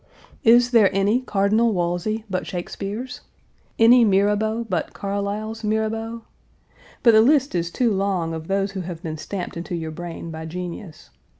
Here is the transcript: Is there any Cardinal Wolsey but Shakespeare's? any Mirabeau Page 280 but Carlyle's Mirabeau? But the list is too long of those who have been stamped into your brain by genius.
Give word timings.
Is 0.43 0.71
there 0.71 0.89
any 0.95 1.21
Cardinal 1.21 1.73
Wolsey 1.73 2.25
but 2.27 2.47
Shakespeare's? 2.47 3.21
any 3.77 4.03
Mirabeau 4.03 4.63
Page 4.63 4.67
280 4.69 4.69
but 4.87 4.93
Carlyle's 4.99 5.63
Mirabeau? 5.63 6.23
But 7.03 7.11
the 7.11 7.21
list 7.21 7.53
is 7.53 7.69
too 7.69 7.93
long 7.93 8.33
of 8.33 8.47
those 8.47 8.71
who 8.71 8.81
have 8.81 9.03
been 9.03 9.17
stamped 9.19 9.55
into 9.57 9.75
your 9.75 9.91
brain 9.91 10.31
by 10.31 10.47
genius. 10.47 11.11